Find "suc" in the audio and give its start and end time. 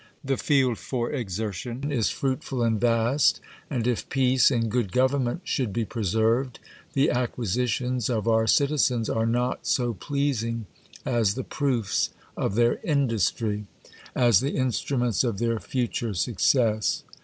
16.15-16.39